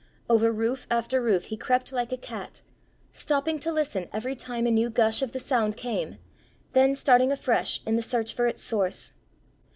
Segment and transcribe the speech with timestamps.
[0.27, 2.63] Over roof after roof he crept like a cat,
[3.11, 6.17] stopping to listen every time a new gush of the sound came,
[6.73, 9.13] then starting afresh in the search for its source.